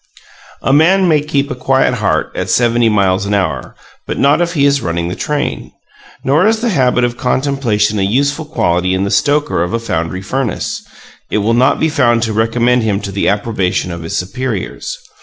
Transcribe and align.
A 0.63 0.73
man 0.73 1.07
may 1.07 1.21
keep 1.21 1.51
a 1.51 1.55
quiet 1.55 1.93
heart 1.93 2.31
at 2.33 2.49
seventy 2.49 2.89
miles 2.89 3.27
an 3.27 3.35
hour, 3.35 3.75
but 4.07 4.17
not 4.17 4.41
if 4.41 4.55
he 4.55 4.65
is 4.65 4.81
running 4.81 5.09
the 5.09 5.15
train. 5.15 5.71
Nor 6.23 6.47
is 6.47 6.59
the 6.61 6.69
habit 6.69 7.03
of 7.03 7.17
contemplation 7.19 7.99
a 7.99 8.03
useful 8.03 8.45
quality 8.45 8.95
in 8.95 9.03
the 9.03 9.11
stoker 9.11 9.61
of 9.61 9.73
a 9.73 9.79
foundry 9.79 10.23
furnace; 10.23 10.81
it 11.29 11.37
will 11.45 11.53
not 11.53 11.79
be 11.79 11.87
found 11.87 12.23
to 12.23 12.33
recommend 12.33 12.81
him 12.81 12.99
to 12.99 13.11
the 13.11 13.29
approbation 13.29 13.91
of 13.91 14.01
his 14.01 14.17
superiors. 14.17 14.97